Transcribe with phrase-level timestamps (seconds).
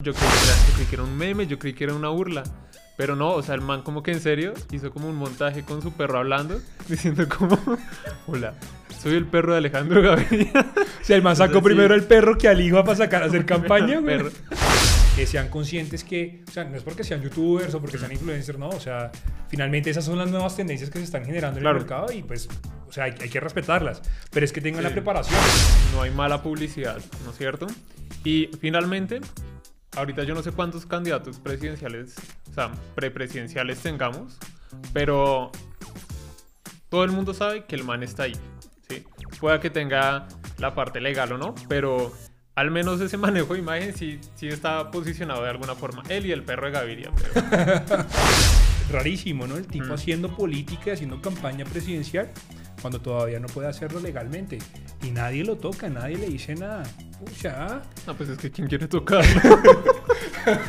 [0.00, 2.08] Yo creí, que era, yo creí que era un meme, yo creí que era una
[2.10, 2.44] burla.
[2.96, 5.82] Pero no, o sea, el man como que en serio hizo como un montaje con
[5.82, 7.58] su perro hablando, diciendo como,
[8.28, 8.54] hola,
[9.02, 10.52] soy el perro de Alejandro Gaviria.
[11.02, 13.44] O sea, el man sacó primero el perro que al hijo para sacar a hacer
[13.44, 14.20] campaña, güey.
[15.16, 18.56] Que sean conscientes que, o sea, no es porque sean youtubers o porque sean influencers,
[18.56, 19.10] no, o sea,
[19.48, 21.76] finalmente esas son las nuevas tendencias que se están generando en Claro.
[21.78, 22.48] el mercado y pues,
[22.88, 24.94] o sea, hay, hay que respetarlas, pero es que tengan la Sí.
[24.94, 25.40] preparación.
[25.92, 27.66] no hay mala publicidad, ¿no es cierto?
[28.22, 29.20] Y finalmente,
[29.98, 32.14] ahorita yo no sé cuántos candidatos presidenciales,
[32.50, 34.38] o sea, prepresidenciales tengamos,
[34.92, 35.50] pero
[36.88, 38.36] todo el mundo sabe que el man está ahí,
[38.88, 39.04] ¿sí?
[39.40, 40.26] Pueda que tenga
[40.58, 42.12] la parte legal o no, pero
[42.54, 46.02] al menos ese manejo de imagen sí, sí está posicionado de alguna forma.
[46.08, 47.10] Él y el perro de Gaviria,
[47.86, 48.04] pero
[48.90, 49.56] Rarísimo, ¿no?
[49.56, 49.92] El tipo Mm.
[49.92, 52.30] haciendo política, haciendo campaña presidencial,
[52.80, 54.58] cuando todavía no puede hacerlo legalmente.
[55.02, 56.84] Y nadie lo toca, nadie le dice nada.
[57.18, 59.58] Pucha, no, pues es que quién quiere tocarlo.